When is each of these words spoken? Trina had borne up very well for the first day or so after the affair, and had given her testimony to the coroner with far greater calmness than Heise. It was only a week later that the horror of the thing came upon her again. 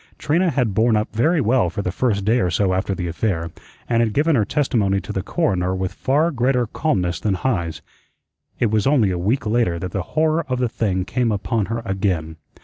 Trina 0.17 0.49
had 0.49 0.73
borne 0.73 0.95
up 0.97 1.13
very 1.15 1.41
well 1.41 1.69
for 1.69 1.83
the 1.83 1.91
first 1.91 2.25
day 2.25 2.39
or 2.39 2.49
so 2.49 2.73
after 2.73 2.95
the 2.95 3.07
affair, 3.07 3.51
and 3.87 4.01
had 4.01 4.13
given 4.13 4.35
her 4.35 4.43
testimony 4.45 4.99
to 4.99 5.13
the 5.13 5.21
coroner 5.21 5.75
with 5.75 5.93
far 5.93 6.31
greater 6.31 6.65
calmness 6.65 7.19
than 7.19 7.35
Heise. 7.35 7.83
It 8.59 8.71
was 8.71 8.87
only 8.87 9.11
a 9.11 9.19
week 9.19 9.45
later 9.45 9.77
that 9.77 9.91
the 9.91 10.01
horror 10.17 10.43
of 10.49 10.57
the 10.57 10.69
thing 10.69 11.05
came 11.05 11.31
upon 11.31 11.67
her 11.67 11.83
again. 11.85 12.37